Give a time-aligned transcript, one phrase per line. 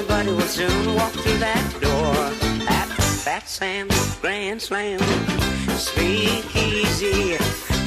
[0.00, 2.14] anybody will soon walk through that door.
[2.68, 2.88] At
[3.22, 4.98] Fat Sam's Grand Slam,
[5.76, 7.36] speakeasy.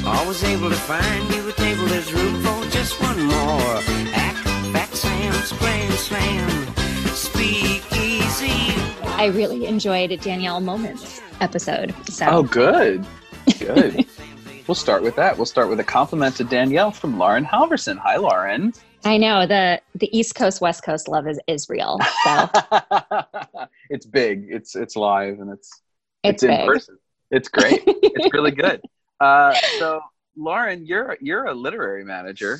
[0.05, 3.77] Always able to find you a table, there's room for just one more.
[4.13, 4.35] At
[4.73, 6.75] Fat Sam's Grand Slam,
[7.15, 8.75] speakeasy.
[9.15, 11.95] I really enjoyed Danielle Mohlman's episode.
[12.09, 13.03] So Oh, good.
[13.57, 14.05] Good.
[14.67, 15.35] we'll start with that.
[15.37, 17.97] We'll start with a compliment to Danielle from Lauren Halvorsen.
[17.97, 18.71] Hi, Lauren.
[19.05, 21.99] I know the the East Coast West Coast love is is real.
[22.23, 22.49] So
[23.89, 24.47] it's big.
[24.49, 25.69] It's it's live and it's
[26.23, 26.65] it's, in big.
[26.67, 26.97] person.
[27.31, 27.81] It's great.
[27.85, 28.81] it's really good.
[29.19, 29.99] Uh, so,
[30.37, 32.59] Lauren, you're you're a literary manager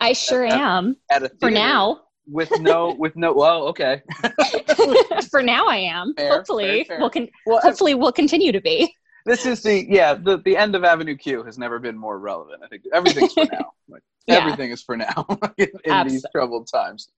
[0.00, 2.00] I sure At- am at a for now.
[2.26, 3.32] with no with no.
[3.32, 4.02] Well, okay.
[5.30, 6.14] for now, I am.
[6.16, 6.98] Fair, hopefully, fair, fair.
[7.00, 8.92] we'll con- Well, hopefully we'll continue to be.
[9.26, 12.62] This is the yeah the the end of Avenue Q has never been more relevant.
[12.64, 13.72] I think everything's for now.
[13.88, 14.38] Like, Yeah.
[14.38, 15.26] Everything is for now
[15.58, 17.08] in, in these troubled times.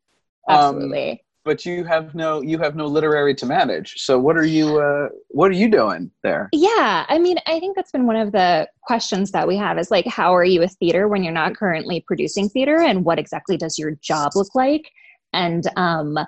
[0.49, 1.23] Um, Absolutely.
[1.45, 3.95] but you have no you have no literary to manage.
[3.97, 6.49] So what are you uh, what are you doing there?
[6.53, 9.91] Yeah, I mean, I think that's been one of the questions that we have is
[9.91, 13.57] like, how are you a theater when you're not currently producing theater, and what exactly
[13.57, 14.91] does your job look like?
[15.33, 16.19] And um,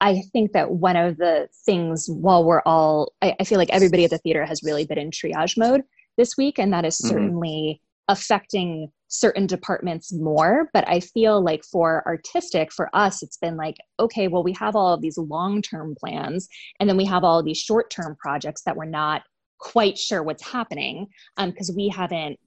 [0.00, 4.04] I think that one of the things, while we're all, I, I feel like everybody
[4.04, 5.82] at the theater has really been in triage mode
[6.16, 7.08] this week, and that is Mhm.
[7.08, 10.68] certainly affecting certain departments more.
[10.72, 14.76] But I feel like for artistic, for us, it's been like, okay, well, we have
[14.76, 18.16] all of these long term plans, and then we have all of these short term
[18.20, 19.22] projects that we're not
[19.58, 22.38] quite sure what's happening because we haven't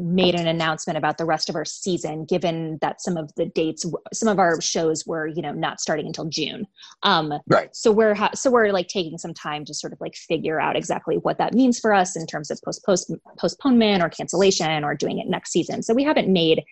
[0.00, 3.84] made an announcement about the rest of our season given that some of the dates
[4.12, 6.66] some of our shows were you know not starting until june.
[7.02, 7.74] Um Right.
[7.74, 10.76] so we're ha- so we're like taking some time to sort of like figure out
[10.76, 14.94] exactly what that means for us in terms of post post postponement or cancellation or
[14.94, 15.82] doing it next season.
[15.82, 16.62] So we haven't made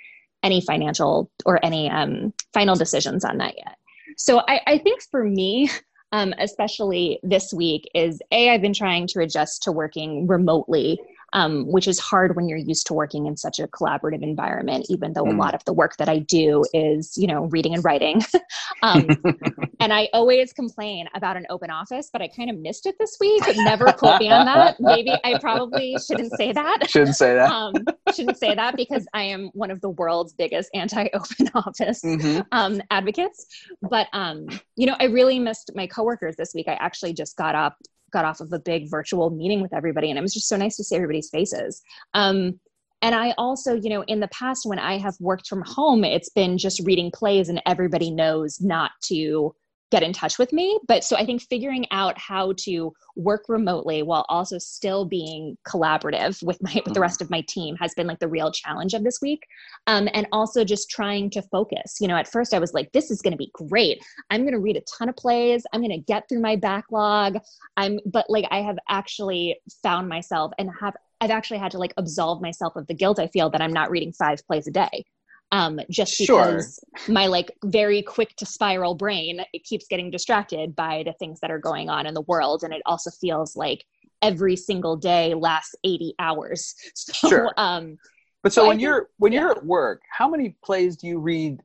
[0.42, 3.76] any financial or any um, final decisions on that yet.
[4.16, 5.70] So I, I think for me
[6.12, 10.98] um, especially this week is a i've been trying to adjust to working remotely
[11.40, 15.12] um, which is hard when you're used to working in such a collaborative environment even
[15.12, 15.34] though Mm.
[15.34, 18.16] a lot of the work that i do is you know reading and writing
[18.82, 19.04] um,
[19.80, 23.16] and i always complain about an open office but i kind of missed it this
[23.20, 27.50] week never quote me on that maybe i probably shouldn't say that Shouldn't say that.
[27.50, 27.74] um,
[28.14, 32.46] shouldn't say that because i am one of the world's biggest anti-open office Mhm.
[32.52, 33.46] um, advocates.
[33.82, 36.68] But um, you know, I really missed my coworkers this week.
[36.68, 37.76] I actually just got up,
[38.12, 40.76] got off of a big virtual meeting with everybody, and it was just so nice
[40.76, 41.82] to see everybody's faces.
[42.14, 42.60] Um,
[43.02, 46.30] and I also, you know, in the past when I have worked from home, it's
[46.30, 49.54] been just reading plays, and everybody knows not to
[49.90, 50.78] get in touch with me.
[50.88, 56.42] But so I think figuring out how to work remotely while also still being collaborative
[56.42, 57.02] with my with the Mhm.
[57.02, 59.46] rest of my team has been like the real challenge of this week
[59.86, 61.96] um, and also just trying to focus.
[62.00, 64.02] You know, at first I was like, this is going to be great.
[64.30, 65.64] I'm going to read a ton of plays.
[65.72, 67.38] I'm going to get through my backlog.
[67.76, 71.94] I'm, but like, I have actually found myself and have, I've actually had to like
[71.96, 75.04] absolve myself of the guilt I feel that I'm not reading five plays a day.
[75.52, 76.44] Um, just Sure.
[76.44, 81.38] because my like very quick to spiral brain, it keeps getting distracted by the things
[81.40, 82.64] that are going on in the world.
[82.64, 83.84] And it also feels like
[84.22, 86.74] every single day lasts 80 hours.
[86.94, 87.50] So, Sure.
[87.56, 87.96] um,
[88.42, 91.18] But so I when think- you're when you're at work, how many plays do you
[91.20, 91.60] read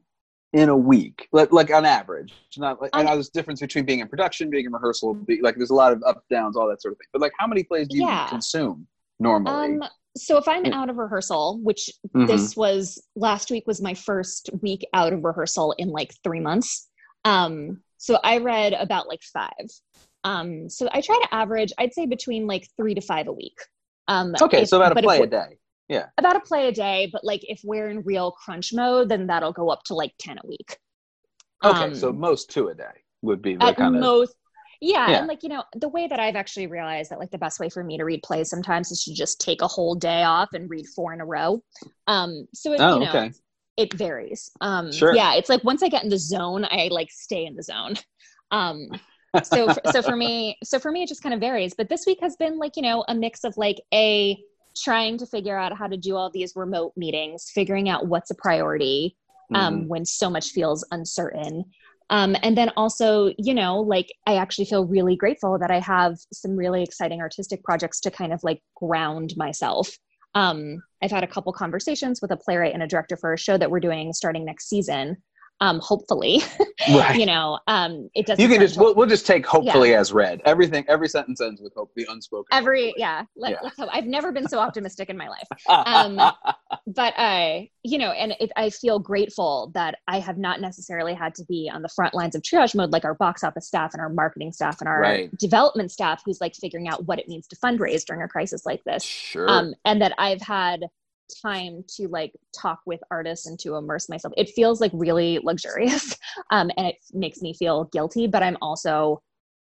[0.54, 1.28] in a week?
[1.32, 4.00] Like like on average, It's not like I On- know there's a difference between being
[4.02, 5.16] in production, being in rehearsal.
[5.16, 7.08] Be, like there's a lot of ups, downs, all that sort of thing.
[7.14, 8.28] But like, how many plays do you Yeah.
[8.28, 8.86] consume
[9.20, 9.78] normally?
[9.82, 9.84] Um,
[10.18, 12.28] so if I'm out of rehearsal, which Mhm.
[12.28, 16.90] this was last week was my first week out of rehearsal in like three months.
[17.24, 19.68] Um, so I read about like five.
[20.24, 23.58] Um, so I try to average, I'd say between like three to five a week.
[24.08, 25.58] Um, okay, if- so about a play a day.
[25.88, 26.08] Yeah.
[26.18, 29.52] About a play a day, but like if we're in real crunch mode, then that'll
[29.54, 30.78] go up to like ten a week.
[31.64, 34.36] Okay, Um, so most two a day would be the at kind of most
[34.82, 35.20] yeah, Yeah.
[35.20, 37.70] and like you know the way that i've actually realized that like the best way
[37.70, 40.70] for me to read plays sometimes is to just take a whole day off and
[40.70, 41.64] read four in a row
[42.08, 43.32] um so it, Oh, you know okay.
[43.78, 45.14] it varies um Sure.
[45.14, 47.96] yeah it's like once i get in the zone i like stay in the zone
[48.52, 48.88] um
[49.44, 52.20] so so for me so for me it just kind of varies but this week
[52.22, 54.38] has been like you know a mix of like a
[54.76, 58.36] trying to figure out how to do all these remote meetings figuring out what's a
[58.36, 59.16] priority
[59.54, 59.88] um, Mhm.
[59.90, 61.66] when so much feels uncertain.
[62.12, 66.18] Um, and then also, you know, like I actually feel really grateful that I have
[66.34, 69.98] some really exciting artistic projects to kind of like ground myself.
[70.36, 73.58] Um, I've had a couple conversations with a playwright and a director for a show
[73.58, 75.18] that we're doing starting next season.
[75.62, 76.42] Um, hopefully,
[76.90, 77.16] right.
[77.16, 78.42] you know, um, it doesn't.
[78.42, 80.42] You can just we'll, we'll just take hopefully as read.
[80.44, 81.92] Everything every sentence ends with hope.
[81.96, 82.48] The unspoken.
[82.52, 82.94] every hopefully.
[82.98, 83.58] yeah, let, Yeah.
[83.62, 83.90] Let's hope.
[83.94, 85.48] I've never been so optimistic in my life.
[85.70, 86.16] um,
[86.88, 91.36] but I, you know, and it, I feel grateful that I have not necessarily had
[91.36, 94.02] to be on the front lines of triage mode, like our box office staff and
[94.02, 95.38] our marketing staff and our Right.
[95.38, 98.84] development staff, who's like figuring out what it means to fundraise during a crisis like
[98.84, 99.04] this.
[99.04, 99.48] Sure.
[99.50, 100.86] Um, and that I've had
[101.40, 104.34] time to like talk with artists and to immerse myself.
[104.38, 106.18] It feels like really luxurious,
[106.52, 108.28] um, and it makes me feel guilty.
[108.28, 109.22] But I'm also,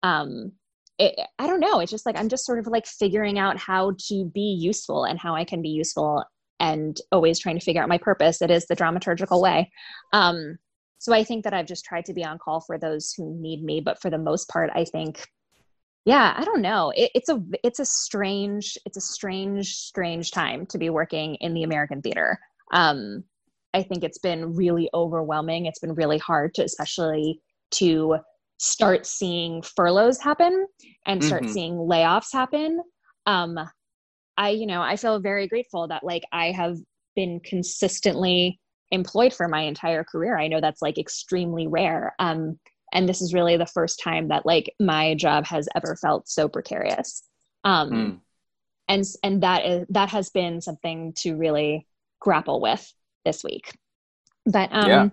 [0.03, 0.51] um,
[0.97, 1.79] it, I don't know.
[1.79, 5.19] It's just like I'm just sort of like figuring out how to be useful and
[5.19, 6.23] how I can be useful,
[6.59, 8.41] and always trying to figure out my purpose.
[8.41, 9.71] It is the dramaturgical way.
[10.13, 10.57] Um,
[10.99, 13.63] so I think that I've just tried to be on call for those who need
[13.63, 15.27] me, but for the most part, I think
[16.05, 16.91] yeah i don't know.
[16.95, 21.53] It, it's a it's a strange it's a strange strange time to be working in
[21.53, 22.39] the american theater.
[22.71, 23.23] Um
[23.73, 25.65] i think it's been really overwhelming.
[25.65, 27.41] It's been really hard to especially
[27.71, 28.17] to
[28.57, 30.67] start seeing furloughs happen
[31.05, 31.49] and start Mhm.
[31.49, 32.81] seeing layoffs happen.
[33.25, 33.57] Um
[34.37, 36.77] i you know i feel very grateful that like i have
[37.15, 38.59] been consistently
[38.91, 40.37] employed for my entire career.
[40.37, 42.13] I know that's like extremely rare.
[42.19, 42.59] Um
[42.93, 46.47] and this is really the first time that like my job has ever felt so
[46.47, 47.23] precarious
[47.63, 48.19] um Mm.
[48.87, 51.87] and and that is that has been something to really
[52.19, 52.91] grapple with
[53.25, 53.73] this week
[54.45, 55.09] but um Yeah.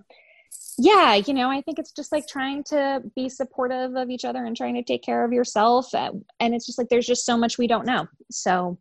[0.78, 1.14] yeah.
[1.26, 4.56] you know i think it's just like trying to be supportive of each other and
[4.56, 7.58] trying to take care of yourself uh, and it's just like there's just so much
[7.58, 8.78] we don't know so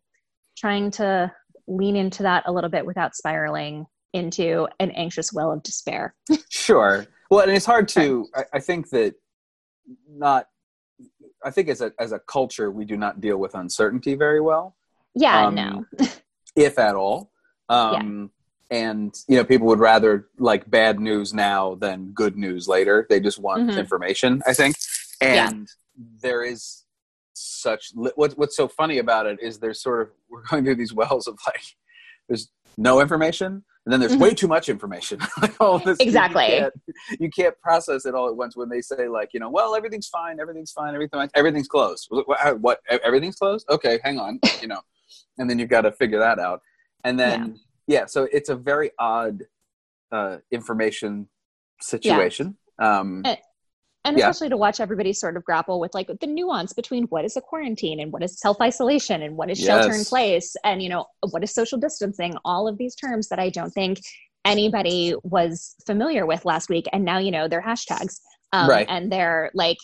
[0.57, 1.31] trying to
[1.67, 6.13] lean into that a little bit without spiraling into an anxious well of despair
[6.49, 7.05] Sure.
[7.31, 8.27] Well, and it's hard to.
[8.35, 9.15] I, I think that
[10.07, 10.47] not.
[11.43, 14.75] I think as a as a culture, we do not deal with uncertainty very well,
[15.15, 15.85] yeah Um, no
[16.55, 17.31] if at all.
[17.69, 18.29] Um,
[18.69, 23.07] And you know, people would rather like bad news now than good news later.
[23.09, 23.77] They just want Mhm.
[23.79, 24.41] information.
[24.45, 24.75] I think,
[25.21, 25.47] Yeah.
[25.49, 25.67] and
[26.21, 26.83] there is
[27.33, 27.91] such.
[27.95, 30.93] li- What, what's so funny about it is there's sort of we're going through these
[31.01, 31.63] wells of like
[32.27, 35.19] there's no information and then there's way too much information.
[35.41, 36.45] Like all this you Exactly.
[36.47, 36.73] can't,
[37.19, 40.07] you can't process it all at once when they say like you know well everything's
[40.07, 42.07] fine everything's fine everything everything's closed.
[42.09, 43.65] What, what, everything's closed?
[43.69, 44.81] Okay hang on you know.
[45.37, 46.61] And then you've got to figure that out.
[47.03, 49.43] And then yeah, so it's a very odd
[50.11, 51.27] uh information
[51.79, 52.57] situation.
[52.79, 53.23] Um
[54.03, 54.29] And- Yeah.
[54.29, 57.41] especially to watch everybody sort of grapple with like the nuance between what is a
[57.41, 61.43] quarantine and what is self-isolation and what is shelter in place and you know what
[61.43, 63.99] is social distancing all of these terms that i don't think
[64.43, 68.19] anybody was familiar with last week and now you know they're hashtags
[68.53, 68.87] um, Right.
[68.89, 69.77] and they're like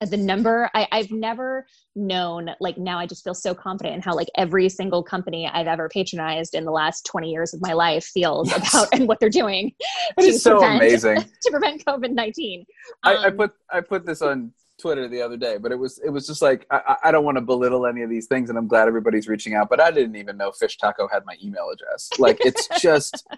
[0.00, 4.14] the number I, i've never known like now i just feel so confident in how
[4.14, 8.04] like every single company i've ever patronized in the last 20 years of my life
[8.04, 8.74] feels Yes.
[8.74, 9.72] about and what they're doing
[10.14, 12.64] which is so prevent- amazing to prevent covid-19
[13.02, 15.98] I, I Um, put I put this on Twitter the other day, but it was
[16.04, 18.58] it was just like I- I don't want to belittle any of these things, and
[18.58, 19.70] I'm glad everybody's reaching out.
[19.70, 22.10] But I didn't even know Fish Taco had my email address.
[22.18, 23.26] Like it's just.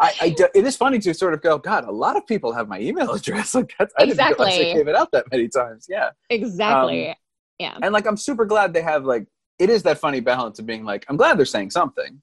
[0.00, 2.52] I, I do- it is funny to sort of go, God, a lot of people
[2.54, 3.54] have my email address.
[3.54, 4.70] Like that's, I didn't realize Exactly.
[4.70, 5.86] I gave it out that many times.
[5.88, 7.10] Yeah, Exactly.
[7.10, 7.14] Um,
[7.58, 7.76] yeah.
[7.82, 9.26] and like I'm super glad they have like
[9.58, 12.22] it is that funny balance of being like I'm glad they're saying something,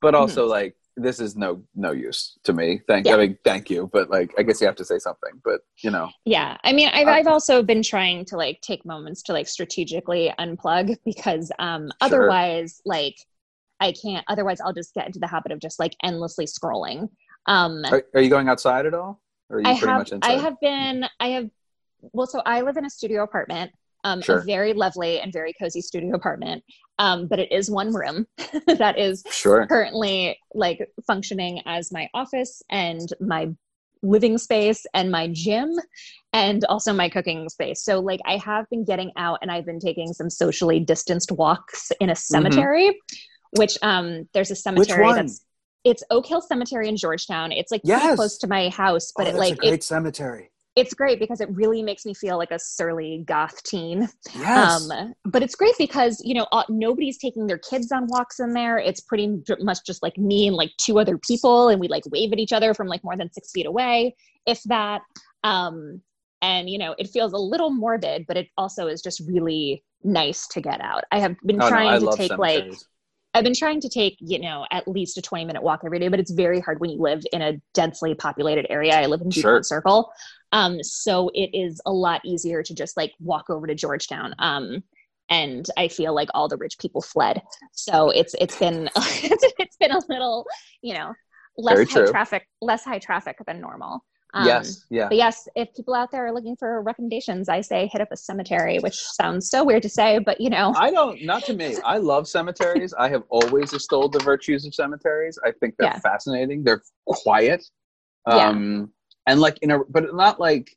[0.00, 2.80] but also like this is no no use to me.
[2.86, 3.18] Thank Mm-hmm.
[3.18, 3.24] Yeah.
[3.24, 5.40] I mean thank you, but like I guess you have to say something.
[5.44, 6.56] But you know, Yeah.
[6.62, 10.32] I mean, I've, Uh, I've also been trying to like take moments to like strategically
[10.38, 11.92] unplug because um, Sure.
[12.02, 13.16] otherwise, like,
[13.80, 17.08] I can't, otherwise, I'll just get into the habit of just like endlessly scrolling.
[17.46, 20.12] Um, are, are you going outside at all, or are you I pretty have, much
[20.12, 20.30] inside?
[20.30, 21.50] I have been, I have,
[22.12, 23.72] well, so I live in a studio apartment,
[24.04, 24.38] um, Sure.
[24.38, 26.62] a very lovely and very cozy studio apartment.
[26.98, 28.26] Um, but it is one room
[28.66, 29.66] that is Sure.
[29.66, 33.48] currently like functioning as my office and my
[34.02, 35.74] living space and my gym
[36.32, 37.84] and also my cooking space.
[37.84, 41.90] So like I have been getting out and I've been taking some socially distanced walks
[42.00, 42.98] in a cemetery,
[43.52, 45.14] which um there's a cemetery one?
[45.14, 45.44] that's
[45.84, 47.52] it's Oak Hill Cemetery in Georgetown.
[47.52, 48.16] It's like pretty Yes.
[48.16, 50.50] close to my house, but oh, it like a great it, cemetery.
[50.76, 54.08] it's great because it really makes me feel like a surly goth teen.
[54.34, 54.92] Yes.
[54.92, 58.52] Um, but it's great because you know uh, nobody's taking their kids on walks in
[58.52, 58.78] there.
[58.78, 62.32] It's pretty much just like me and like two other people, and we like wave
[62.32, 64.14] at each other from like more than six feet away,
[64.46, 65.02] if that.
[65.44, 66.02] Um,
[66.42, 70.46] and you know, it feels a little morbid, but it also is just really nice
[70.48, 71.04] to get out.
[71.12, 72.86] I have been Oh, trying I to love take like cemeteries.
[73.32, 76.08] I've been trying to take, you know, at least a 20 minute walk every day,
[76.08, 78.98] but it's very hard when you live in a densely populated area.
[78.98, 79.42] I live in Sure.
[79.52, 80.12] Dupont Circle.
[80.52, 84.34] Um, so it is a lot easier to just like walk over to Georgetown.
[84.40, 84.82] Um,
[85.28, 87.40] and I feel like all the rich people fled.
[87.72, 90.44] So it's it's been it's been a little,
[90.82, 91.14] you know,
[91.56, 92.10] less Very high true.
[92.10, 94.04] traffic, less high traffic than normal.
[94.32, 95.08] Um, yes, yeah.
[95.08, 98.16] But yes, if people out there are looking for recommendations, I say hit up a
[98.16, 100.72] cemetery, which sounds so weird to say, but you know.
[100.76, 101.76] I don't, not to me.
[101.84, 102.94] I love cemeteries.
[102.94, 105.38] I have always extolled the virtues of cemeteries.
[105.44, 105.98] I think they're Yeah.
[105.98, 106.62] fascinating.
[106.62, 107.64] They're quiet.
[108.28, 108.48] Yeah.
[108.50, 108.92] Um,
[109.26, 110.76] and like, in a, but not like,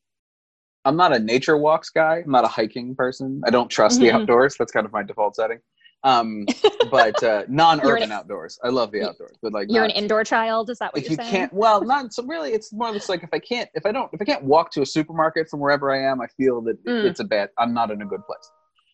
[0.86, 2.24] I'm not a nature walks guy.
[2.25, 3.41] I'm not a hiking person.
[3.45, 4.22] I don't trust the Mhm.
[4.22, 4.55] outdoors.
[4.57, 5.60] That's kind of my default setting.
[6.05, 6.45] Um,
[6.91, 8.60] but uh, non-urban an- outdoors.
[8.63, 11.12] I love the outdoors, but like You're an indoor child, is that what if you're
[11.12, 11.31] you saying?
[11.31, 13.91] can't well not so really it's more or less like if i can't if i
[13.91, 16.77] don't if i can't walk to a supermarket from wherever i am i feel that
[16.86, 17.05] Mm.
[17.05, 18.51] it's a bad i'm not in a good place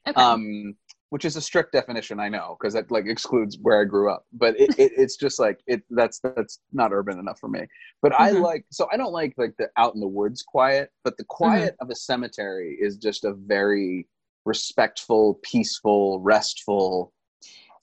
[0.08, 0.22] okay.
[0.22, 0.76] um
[1.10, 4.26] which is a strict definition i know because that like excludes where i grew up
[4.34, 7.62] but it, it it's just like it that's that's not urban enough for me
[8.04, 8.42] but i Mhm.
[8.42, 11.74] like so i don't like like the out in the woods quiet but the quiet
[11.74, 11.86] Mm-hmm.
[11.86, 14.08] of a cemetery is just a very
[14.46, 17.14] respectful peaceful restful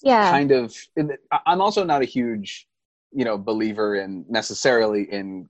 [0.02, 0.30] yeah.
[0.30, 0.74] kind of
[1.46, 2.66] i'm also not a huge
[3.12, 5.48] you know believer in necessarily in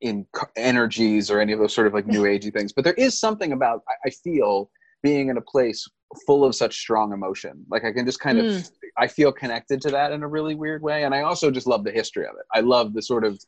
[0.00, 0.26] in
[0.56, 3.52] energies or any of those sort of like new agey things but there is something
[3.52, 4.70] about I- feel
[5.02, 5.86] being in a place
[6.26, 8.70] full of such strong emotion like i can just kind of Mm.
[8.96, 11.82] i feel connected to that in a really weird way and i also just love
[11.84, 13.38] the history of it i love the sort of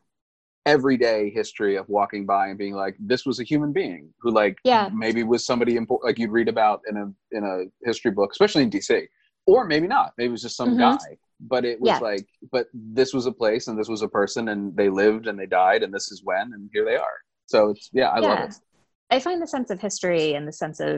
[0.68, 4.56] everyday history of walking by and being like this was a human being who like
[4.64, 4.88] Yeah.
[4.92, 7.06] maybe was somebody important like you'd read about in a
[7.36, 7.56] in a
[7.88, 8.90] history book especially in dc
[9.46, 10.78] or maybe not maybe it was just some Mhm.
[10.78, 11.08] guy
[11.40, 11.98] but it was Yeah.
[12.10, 15.38] like but this was a place and this was a person and they lived and
[15.38, 18.40] they died and this is when and here they are so it's yeah i love
[18.40, 18.54] it
[19.10, 20.96] I find the sense of history and the sense of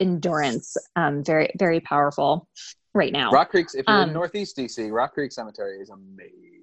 [0.00, 2.48] endurance um, very, very powerful
[2.94, 3.30] right now.
[3.30, 6.59] rock creek's if you're Um, in northeast dc rock creek cemetery is amazing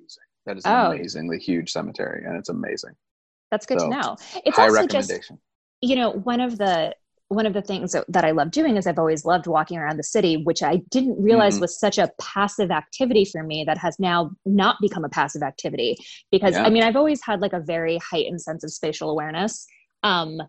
[0.47, 0.91] that is an Oh.
[0.91, 2.95] amazingly huge cemetery and it's amazing
[3.51, 4.17] That's good So, to know.
[4.45, 5.11] It's high also just
[5.81, 6.95] you know one of the
[7.29, 9.97] one of the things that, that i love doing is i've always loved walking around
[9.97, 11.61] the city which i didn't realize Mhm.
[11.61, 15.97] was such a passive activity for me that has now not become a passive activity
[16.31, 16.63] because Yeah.
[16.63, 19.67] i mean i've always had like a very heightened sense of spatial awareness
[20.03, 20.41] um,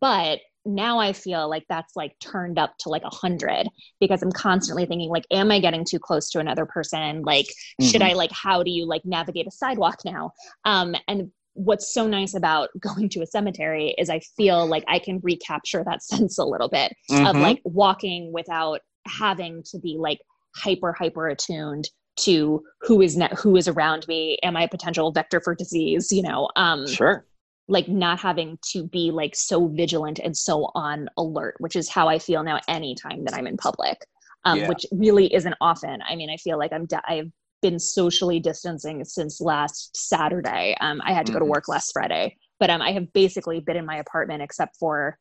[0.00, 3.66] but now i feel like that's like turned up to like a hundred
[4.00, 7.22] because i'm constantly thinking like am i getting too close to another person?
[7.22, 7.46] Like
[7.80, 8.10] should Mhm.
[8.10, 10.32] i like how do you like navigate a sidewalk now?
[10.64, 14.98] Um and what's so nice about going to a cemetery is i feel like i
[14.98, 17.40] can recapture that sense a little bit of Mhm.
[17.40, 20.18] like walking without having to be like
[20.54, 24.38] hyper hyper attuned to who is ne- who is around me.
[24.42, 26.12] Am i a potential vector for disease?
[26.12, 27.26] You know um sure
[27.72, 32.06] like not having to be like so vigilant and so on alert which is how
[32.08, 33.98] i feel now anytime that i'm in public
[34.44, 34.68] um, Yeah.
[34.68, 37.30] which really isn't often i mean i feel like i'm di- i've
[37.62, 41.54] been socially distancing since last saturday um, i had to go to Mhm.
[41.54, 45.18] work last friday but um, i have basically been in my apartment except for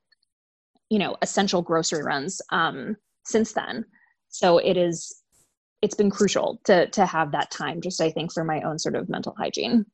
[0.89, 3.85] you know essential grocery runs um, since then
[4.29, 5.21] so it is
[5.81, 8.95] it's been crucial to to have that time just i think for my own sort
[8.95, 9.85] of mental hygiene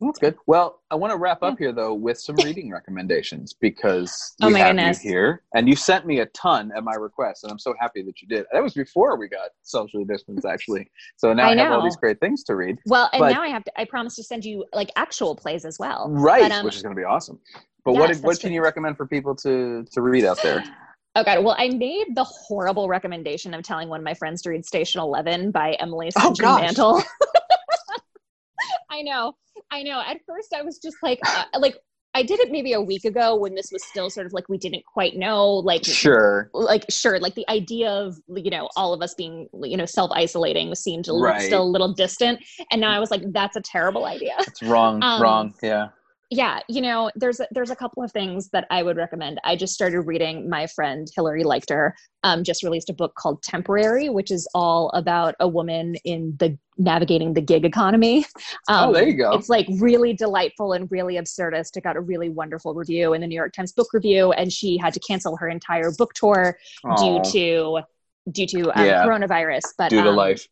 [0.00, 0.34] That's good.
[0.46, 4.54] Well, I want to wrap up here though with some reading recommendations because Oh we
[4.54, 5.04] my have goodness.
[5.04, 8.02] you here, and you sent me a ton at my request, and I'm so happy
[8.02, 8.46] that you did.
[8.52, 10.90] That was before we got socially distanced, actually.
[11.16, 12.78] So now I I, have all these great things to read.
[12.86, 15.64] well and But- now i have to i promise to send you like actual plays
[15.64, 17.38] as well Right, But, um, which is going to be awesome.
[17.84, 18.54] But what yes, did, what that's can true.
[18.56, 20.62] you recommend for people to to read out there?
[21.16, 21.42] Oh god.
[21.44, 25.00] Well, I made the horrible recommendation of telling one of my friends to read Station
[25.00, 26.38] Eleven by Emily Oh, St.
[26.38, 26.60] Gosh.
[26.62, 27.02] Mandel.
[28.90, 29.34] I know.
[29.70, 30.00] I know.
[30.06, 31.76] At first, I was just like, uh, like
[32.12, 34.58] I did it maybe a week ago when this was still sort of like we
[34.58, 36.50] didn't quite know, like Sure.
[36.52, 40.74] like sure like the idea of you know all of us being you know self-isolating
[40.74, 41.42] seemed a little, Right.
[41.42, 42.40] still a little distant
[42.72, 45.00] and now i was like that's a terrible idea It's wrong.
[45.04, 45.54] Um, wrong.
[45.62, 45.88] Yeah.
[46.30, 49.56] Yeah you know there's a, there's a couple of things that i would recommend i
[49.56, 51.90] just started reading my friend hilary leichter
[52.22, 56.56] um, just released a book called temporary which is all about a woman in the
[56.78, 58.24] navigating the gig economy
[58.68, 59.32] um, Oh, there you go.
[59.32, 63.26] it's like really delightful and really absurdist it got a really wonderful review in the
[63.26, 66.56] new york times book review and she had to cancel her entire book tour
[66.96, 67.80] due to
[68.30, 69.04] due to um, Yeah.
[69.04, 70.46] coronavirus but due to um, life.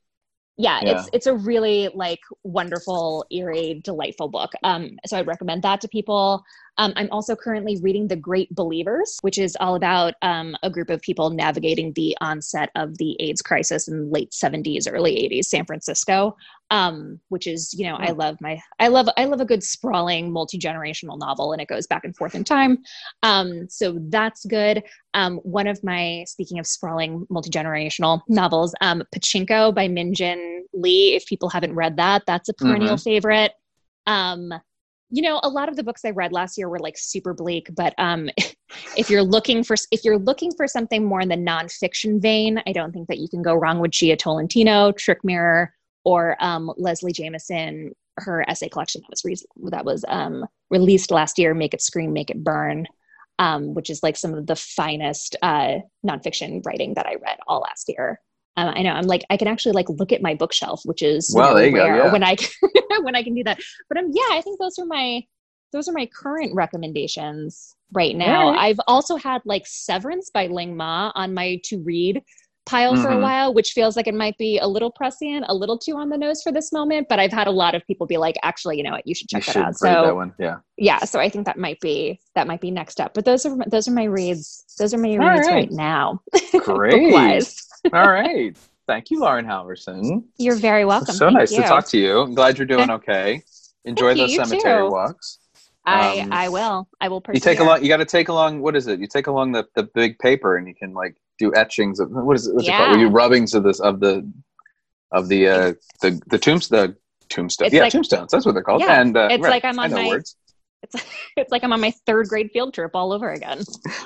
[0.59, 0.93] Yeah, Yeah.
[0.93, 4.53] it's it's a really like wonderful, eerie, delightful book.
[4.65, 6.45] Um, so I'd recommend that to people.
[6.78, 10.90] Um, I'm also currently reading The Great Believers, which is all about um, a group
[10.90, 15.66] of people navigating the onset of the AIDS crisis in late 70s, early 80s, San
[15.66, 16.37] Francisco.
[16.70, 20.30] Um, which is, you know, I love my, I love, I love a good sprawling
[20.30, 22.82] multi generational novel, and it goes back and forth in time.
[23.23, 24.82] Um, so that's good.
[25.14, 30.66] Um, one of my, speaking of sprawling multi generational novels, um, Pachinko by Min Jin
[30.75, 31.14] Lee.
[31.14, 33.52] If people haven't read that, that's a perennial favorite.
[34.06, 34.52] Um,
[35.11, 37.71] you know, a lot of the books I read last year were like super bleak,
[37.75, 38.29] but um,
[38.97, 42.73] if you're looking for if you're looking for something more in the nonfiction vein, I
[42.73, 45.73] don't think that you can go wrong with Jia Tolentino, Trick Mirror,
[46.05, 47.93] or um, Leslie Jamison.
[48.19, 52.12] her essay collection that was re- that was um, released last year, "Make It Scream,
[52.12, 52.87] Make It Burn,"
[53.38, 57.61] um, which is like some of the finest uh, nonfiction writing that I read all
[57.61, 58.21] last year.
[58.59, 61.33] Um, I know I'm like I can actually like look at my bookshelf, which is
[61.35, 62.12] Well, there you go, rare yeah.
[62.12, 62.37] when I
[63.03, 63.59] when I can do that.
[63.88, 65.23] But um, yeah, I think those are my
[65.73, 68.47] those are my current recommendations right now.
[68.47, 68.61] All right.
[68.71, 72.23] I've also had like Severance by Ling Ma on my to read
[72.67, 73.23] pile for a Mhm.
[73.23, 76.19] while, which feels like it might be a little prescient, a little too on the
[76.19, 77.07] nose for this moment.
[77.09, 79.31] But I've had a lot of people be like, actually, you know what, you should
[79.33, 79.79] You check that should out.
[79.79, 80.35] So that one.
[80.38, 80.57] Yeah.
[80.77, 83.15] yeah, so I think that might be that might be next up.
[83.15, 84.65] But those are those are my reads.
[84.79, 85.55] Those are my All reads right.
[85.55, 86.21] right now.
[86.61, 87.47] Great.
[87.92, 88.57] All right.
[88.87, 90.25] Thank you, Lauren Halvorsen.
[90.38, 91.14] You're very welcome.
[91.14, 91.62] so Thank nice you.
[91.62, 92.21] to talk to you.
[92.21, 93.42] I'm glad you're doing okay.
[93.85, 94.90] Enjoy those you, cemetery too.
[94.90, 95.38] walks.
[95.85, 96.88] I Um, I will.
[97.00, 97.23] I will.
[97.28, 97.62] You take persevere.
[97.66, 97.83] along.
[97.83, 98.61] You got to take along.
[98.61, 99.00] What is it?
[99.00, 102.37] You take along the, the big paper, and you can like do etchings of what
[102.37, 102.54] is it?
[102.54, 102.97] What's it called?
[102.97, 103.00] Yeah.
[103.02, 104.30] You rubbings of this of the
[105.12, 106.95] of the uh the the tombs the
[107.28, 107.73] tombstones.
[107.73, 108.30] Yeah, like- tombstones.
[108.30, 108.80] That's what they're called.
[108.83, 110.37] Yeah, and uh, it's right, like I'm on my- words.
[110.83, 110.95] It's
[111.37, 113.62] it's like I'm on my third grade field trip all over again.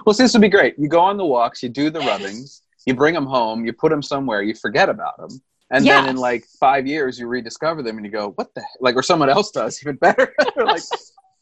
[0.07, 0.75] Well, see, this would be great.
[0.79, 3.91] You go on the walks, you do the rubbings, you bring them home, you put
[3.91, 7.97] them somewhere, you forget about them, and then in like five years, you rediscover them,
[7.97, 10.35] and you go, "What the?" Like, or someone else does even better.
[10.57, 10.83] Like,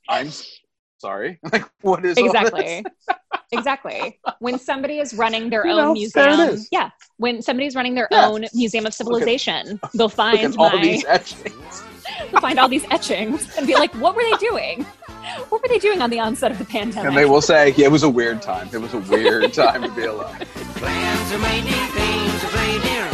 [0.08, 0.30] "I'm
[0.98, 2.84] sorry." Like, what is exactly
[3.52, 8.06] exactly when somebody is running their You own know, museum yeah when somebody's running their
[8.10, 8.28] Yeah.
[8.28, 11.82] own museum of civilization they'll find all my these etchings.
[12.30, 14.84] they'll find all these etchings and be like what were they doing
[15.48, 17.86] what were they doing on the onset of the pandemic And they will say, yeah,
[17.86, 18.68] it was a weird time.
[18.72, 20.48] It was a weird time to be alive.
[20.80, 23.08] Plans are made games are played in.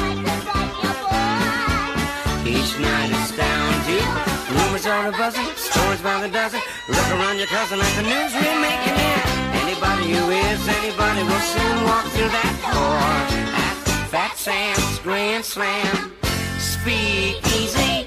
[2.47, 4.03] Each night astounds you.
[4.55, 6.61] Rumors are a buzzing, stories by the dozen.
[6.89, 9.23] Look around your cousin at the news we're making here.
[9.67, 13.03] Anybody who is anybody will soon walk through that door
[13.59, 13.77] at
[14.11, 16.13] Fat Sam's Grand Slam.
[16.61, 18.06] Speak easy.